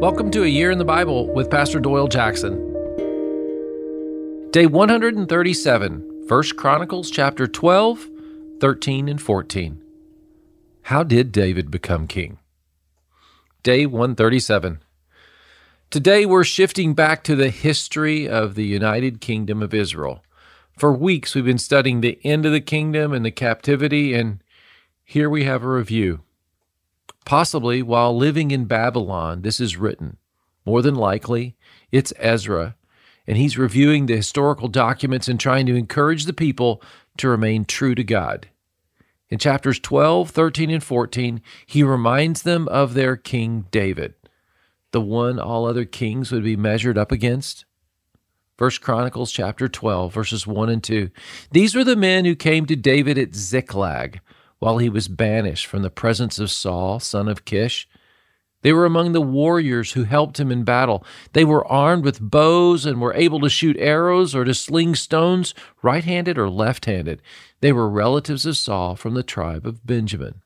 Welcome 0.00 0.30
to 0.30 0.44
A 0.44 0.46
Year 0.46 0.70
in 0.70 0.78
the 0.78 0.84
Bible 0.86 1.30
with 1.34 1.50
Pastor 1.50 1.78
Doyle 1.78 2.08
Jackson. 2.08 2.56
Day 4.50 4.64
137, 4.64 6.24
1 6.26 6.42
Chronicles 6.56 7.10
chapter 7.10 7.46
12, 7.46 8.08
13, 8.60 9.10
and 9.10 9.20
14. 9.20 9.84
How 10.84 11.02
did 11.02 11.32
David 11.32 11.70
become 11.70 12.06
king? 12.06 12.38
Day 13.62 13.84
137. 13.84 14.80
Today 15.90 16.24
we're 16.24 16.44
shifting 16.44 16.94
back 16.94 17.22
to 17.24 17.36
the 17.36 17.50
history 17.50 18.26
of 18.26 18.54
the 18.54 18.64
United 18.64 19.20
Kingdom 19.20 19.62
of 19.62 19.74
Israel. 19.74 20.24
For 20.78 20.94
weeks 20.94 21.34
we've 21.34 21.44
been 21.44 21.58
studying 21.58 22.00
the 22.00 22.18
end 22.24 22.46
of 22.46 22.52
the 22.52 22.62
kingdom 22.62 23.12
and 23.12 23.22
the 23.22 23.30
captivity, 23.30 24.14
and 24.14 24.42
here 25.04 25.28
we 25.28 25.44
have 25.44 25.62
a 25.62 25.68
review. 25.68 26.22
Possibly 27.24 27.82
while 27.82 28.16
living 28.16 28.50
in 28.50 28.64
Babylon, 28.64 29.42
this 29.42 29.60
is 29.60 29.76
written. 29.76 30.16
More 30.64 30.82
than 30.82 30.94
likely, 30.94 31.56
it's 31.90 32.12
Ezra, 32.16 32.76
and 33.26 33.36
he's 33.36 33.58
reviewing 33.58 34.06
the 34.06 34.16
historical 34.16 34.68
documents 34.68 35.28
and 35.28 35.38
trying 35.38 35.66
to 35.66 35.76
encourage 35.76 36.24
the 36.24 36.32
people 36.32 36.82
to 37.18 37.28
remain 37.28 37.64
true 37.64 37.94
to 37.94 38.04
God. 38.04 38.48
In 39.28 39.38
chapters 39.38 39.78
12, 39.78 40.30
13, 40.30 40.70
and 40.70 40.82
14, 40.82 41.40
he 41.66 41.82
reminds 41.82 42.42
them 42.42 42.66
of 42.68 42.94
their 42.94 43.16
King 43.16 43.66
David, 43.70 44.14
the 44.92 45.00
one 45.00 45.38
all 45.38 45.66
other 45.66 45.84
kings 45.84 46.32
would 46.32 46.42
be 46.42 46.56
measured 46.56 46.98
up 46.98 47.12
against. 47.12 47.64
First 48.58 48.80
Chronicles 48.80 49.30
chapter 49.30 49.68
12, 49.68 50.12
verses 50.12 50.46
1 50.46 50.68
and 50.68 50.82
2. 50.82 51.10
These 51.52 51.74
were 51.74 51.84
the 51.84 51.96
men 51.96 52.24
who 52.24 52.34
came 52.34 52.66
to 52.66 52.76
David 52.76 53.16
at 53.16 53.34
Ziklag 53.34 54.20
while 54.60 54.78
he 54.78 54.88
was 54.88 55.08
banished 55.08 55.66
from 55.66 55.82
the 55.82 55.90
presence 55.90 56.38
of 56.38 56.50
Saul, 56.50 57.00
son 57.00 57.26
of 57.26 57.44
Kish. 57.44 57.88
They 58.62 58.74
were 58.74 58.84
among 58.84 59.12
the 59.12 59.22
warriors 59.22 59.92
who 59.92 60.04
helped 60.04 60.38
him 60.38 60.52
in 60.52 60.64
battle. 60.64 61.02
They 61.32 61.44
were 61.44 61.66
armed 61.66 62.04
with 62.04 62.20
bows 62.20 62.84
and 62.84 63.00
were 63.00 63.14
able 63.14 63.40
to 63.40 63.48
shoot 63.48 63.76
arrows 63.78 64.34
or 64.34 64.44
to 64.44 64.52
sling 64.52 64.94
stones, 64.94 65.54
right 65.82 66.04
handed 66.04 66.38
or 66.38 66.50
left 66.50 66.84
handed. 66.84 67.22
They 67.60 67.72
were 67.72 67.88
relatives 67.88 68.44
of 68.44 68.58
Saul 68.58 68.96
from 68.96 69.14
the 69.14 69.22
tribe 69.22 69.66
of 69.66 69.86
Benjamin. 69.86 70.42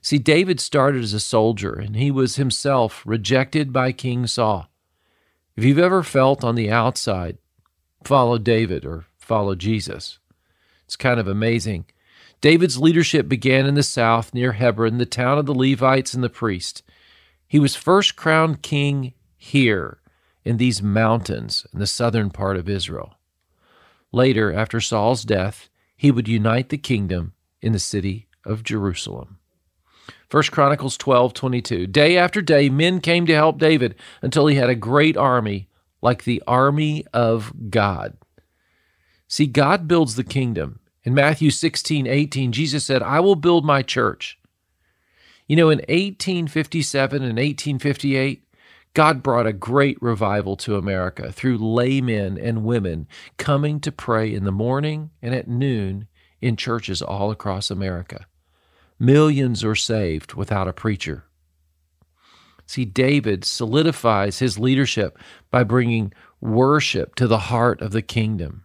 See, 0.00 0.18
David 0.18 0.60
started 0.60 1.02
as 1.02 1.12
a 1.12 1.18
soldier, 1.18 1.72
and 1.72 1.96
he 1.96 2.12
was 2.12 2.36
himself 2.36 3.02
rejected 3.04 3.72
by 3.72 3.90
King 3.90 4.28
Saul. 4.28 4.70
If 5.56 5.64
you've 5.64 5.80
ever 5.80 6.04
felt 6.04 6.44
on 6.44 6.54
the 6.54 6.70
outside, 6.70 7.38
follow 8.04 8.38
David 8.38 8.84
or 8.84 9.06
follow 9.18 9.56
Jesus. 9.56 10.20
It's 10.84 10.94
kind 10.94 11.18
of 11.18 11.26
amazing 11.26 11.86
David's 12.40 12.78
leadership 12.78 13.28
began 13.28 13.66
in 13.66 13.74
the 13.74 13.82
south 13.82 14.32
near 14.32 14.52
Hebron, 14.52 14.98
the 14.98 15.06
town 15.06 15.38
of 15.38 15.46
the 15.46 15.54
Levites 15.54 16.14
and 16.14 16.22
the 16.22 16.28
priest. 16.28 16.82
He 17.46 17.58
was 17.58 17.74
first 17.74 18.14
crowned 18.14 18.62
king 18.62 19.14
here 19.36 19.98
in 20.44 20.56
these 20.56 20.82
mountains 20.82 21.66
in 21.72 21.80
the 21.80 21.86
southern 21.86 22.30
part 22.30 22.56
of 22.56 22.68
Israel. 22.68 23.14
Later, 24.12 24.52
after 24.52 24.80
Saul's 24.80 25.24
death, 25.24 25.68
he 25.96 26.10
would 26.10 26.28
unite 26.28 26.68
the 26.68 26.78
kingdom 26.78 27.32
in 27.60 27.72
the 27.72 27.78
city 27.78 28.28
of 28.44 28.62
Jerusalem. 28.62 29.38
1 30.30 30.42
Chronicles 30.52 30.96
12:22 30.96 31.90
Day 31.90 32.16
after 32.16 32.40
day 32.40 32.68
men 32.68 33.00
came 33.00 33.26
to 33.26 33.34
help 33.34 33.58
David 33.58 33.94
until 34.22 34.46
he 34.46 34.56
had 34.56 34.70
a 34.70 34.74
great 34.74 35.16
army 35.16 35.68
like 36.00 36.24
the 36.24 36.42
army 36.46 37.04
of 37.12 37.52
God. 37.70 38.16
See 39.26 39.46
God 39.46 39.88
builds 39.88 40.14
the 40.14 40.24
kingdom 40.24 40.80
in 41.04 41.14
Matthew 41.14 41.50
16, 41.50 42.06
18, 42.06 42.52
Jesus 42.52 42.84
said, 42.84 43.02
I 43.02 43.20
will 43.20 43.36
build 43.36 43.64
my 43.64 43.82
church. 43.82 44.38
You 45.46 45.56
know, 45.56 45.70
in 45.70 45.78
1857 45.78 47.16
and 47.22 47.38
1858, 47.38 48.44
God 48.94 49.22
brought 49.22 49.46
a 49.46 49.52
great 49.52 50.00
revival 50.02 50.56
to 50.56 50.76
America 50.76 51.30
through 51.32 51.58
laymen 51.58 52.38
and 52.38 52.64
women 52.64 53.06
coming 53.36 53.80
to 53.80 53.92
pray 53.92 54.32
in 54.32 54.44
the 54.44 54.52
morning 54.52 55.10
and 55.22 55.34
at 55.34 55.48
noon 55.48 56.08
in 56.40 56.56
churches 56.56 57.00
all 57.00 57.30
across 57.30 57.70
America. 57.70 58.26
Millions 58.98 59.62
are 59.64 59.74
saved 59.74 60.34
without 60.34 60.68
a 60.68 60.72
preacher. 60.72 61.24
See, 62.66 62.84
David 62.84 63.44
solidifies 63.44 64.40
his 64.40 64.58
leadership 64.58 65.18
by 65.50 65.64
bringing 65.64 66.12
worship 66.40 67.14
to 67.14 67.26
the 67.26 67.38
heart 67.38 67.80
of 67.80 67.92
the 67.92 68.02
kingdom. 68.02 68.64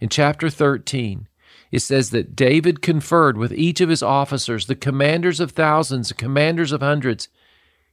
In 0.00 0.08
chapter 0.08 0.48
13, 0.48 1.28
it 1.72 1.80
says 1.80 2.10
that 2.10 2.36
David 2.36 2.82
conferred 2.82 3.38
with 3.38 3.52
each 3.52 3.80
of 3.80 3.88
his 3.88 4.02
officers, 4.02 4.66
the 4.66 4.76
commanders 4.76 5.40
of 5.40 5.52
thousands, 5.52 6.08
the 6.08 6.14
commanders 6.14 6.70
of 6.70 6.82
hundreds. 6.82 7.28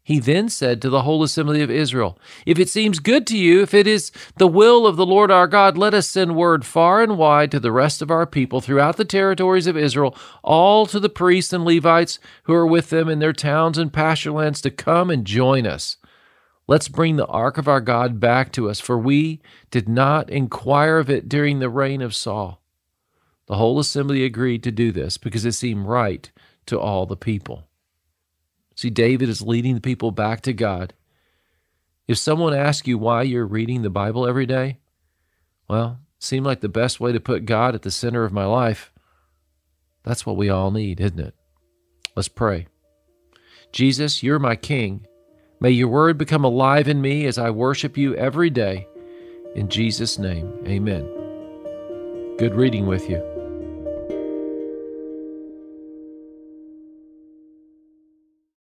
He 0.03 0.19
then 0.19 0.50
said 0.50 0.81
to 0.81 0.90
the 0.90 1.03
whole 1.03 1.23
assembly 1.23 1.62
of 1.62 1.72
Israel, 1.72 2.17
If 2.45 2.59
it 2.59 2.67
seems 2.67 3.00
good 3.00 3.25
to 3.28 3.38
you, 3.38 3.62
if 3.62 3.73
it 3.73 3.88
is 3.88 4.12
the 4.38 4.47
will 4.47 4.85
of 4.85 4.97
the 4.97 5.06
Lord 5.06 5.31
our 5.31 5.47
God, 5.47 5.78
let 5.78 5.94
us 5.94 6.09
send 6.09 6.35
word 6.35 6.66
far 6.66 7.01
and 7.01 7.17
wide 7.17 7.51
to 7.51 7.59
the 7.59 7.72
rest 7.72 8.01
of 8.01 8.12
our 8.12 8.25
people 8.25 8.59
throughout 8.59 8.97
the 8.97 9.06
territories 9.06 9.67
of 9.67 9.78
Israel, 9.78 10.17
all 10.44 10.85
to 10.88 11.00
the 11.00 11.09
priests 11.09 11.53
and 11.53 11.63
Levites 11.63 12.19
who 12.44 12.53
are 12.53 12.67
with 12.67 12.90
them 12.90 13.07
in 13.07 13.19
their 13.19 13.34
towns 13.34 13.78
and 13.78 13.94
pasture 13.94 14.31
lands 14.31 14.61
to 14.61 14.72
come 14.72 15.09
and 15.09 15.25
join 15.25 15.66
us. 15.66 15.97
Let's 16.67 16.90
bring 16.90 17.16
the 17.16 17.28
ark 17.28 17.57
of 17.57 17.67
our 17.67 17.81
God 17.81 18.19
back 18.19 18.51
to 18.53 18.69
us, 18.69 18.79
for 18.79 18.97
we 18.97 19.41
did 19.72 19.88
not 19.88 20.29
inquire 20.29 20.97
of 20.97 21.09
it 21.09 21.29
during 21.29 21.59
the 21.59 21.69
reign 21.69 22.01
of 22.01 22.16
Saul. 22.16 22.59
The 23.50 23.56
whole 23.56 23.80
assembly 23.80 24.24
agreed 24.24 24.64
to 24.64 24.72
do 24.72 24.92
this 24.92 25.18
because 25.18 25.44
it 25.44 25.54
seemed 25.54 25.88
right 25.88 26.32
to 26.68 26.80
all 26.80 27.08
the 27.08 27.18
people. 27.18 27.68
See, 28.76 28.92
David 28.92 29.28
is 29.28 29.42
leading 29.42 29.74
the 29.74 29.82
people 29.82 30.12
back 30.12 30.42
to 30.42 30.54
God. 30.54 30.94
If 32.08 32.20
someone 32.20 32.54
asks 32.54 32.88
you 32.88 33.00
why 33.00 33.24
you're 33.24 33.48
reading 33.48 33.82
the 33.82 33.90
Bible 33.90 34.28
every 34.28 34.46
day, 34.46 34.78
well, 35.68 36.00
it 36.18 36.24
seemed 36.24 36.46
like 36.46 36.62
the 36.62 36.70
best 36.70 37.00
way 37.00 37.12
to 37.12 37.20
put 37.20 37.46
God 37.46 37.74
at 37.74 37.82
the 37.82 37.92
center 37.92 38.24
of 38.24 38.32
my 38.32 38.46
life. 38.46 38.94
That's 40.04 40.28
what 40.28 40.38
we 40.38 40.50
all 40.50 40.70
need, 40.70 41.02
isn't 41.02 41.20
it? 41.20 41.34
Let's 42.16 42.28
pray. 42.28 42.68
Jesus, 43.72 44.22
you're 44.22 44.40
my 44.40 44.56
King. 44.56 45.08
May 45.59 45.72
your 45.72 45.88
word 45.88 46.20
become 46.20 46.44
alive 46.44 46.88
in 46.88 47.02
me 47.02 47.26
as 47.26 47.40
I 47.40 47.50
worship 47.50 47.98
you 47.98 48.16
every 48.16 48.52
day. 48.52 48.88
In 49.56 49.70
Jesus' 49.70 50.20
name, 50.20 50.54
amen. 50.68 51.02
Good 52.38 52.54
reading 52.54 52.86
with 52.86 53.09
you. 53.09 53.39